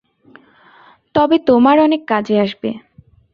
[1.15, 2.69] তবে তোমার অনেক কাজে আসবে।